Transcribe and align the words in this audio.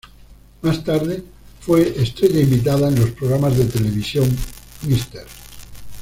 Más 0.63 0.83
tarde 0.83 1.23
fue 1.61 1.87
estrella 2.01 2.39
invitada 2.41 2.87
en 2.87 2.99
los 2.99 3.11
programas 3.11 3.55
de 3.55 3.65
televisión 3.65 4.35
"Mr. 4.81 5.25